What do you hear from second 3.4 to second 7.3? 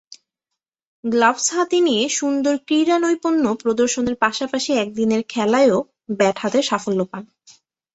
প্রদর্শনের পাশাপাশি একদিনের খেলায়ও ব্যাট হাতে সাফল্য পান।